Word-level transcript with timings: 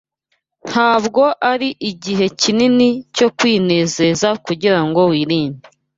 Ntabwo 0.69 1.23
ari 1.51 1.69
igihe 1.91 2.25
kinini 2.41 2.87
cyo 3.15 3.27
kwinezeza 3.37 4.27
kugirango 4.45 4.99
wirinde 5.11 5.65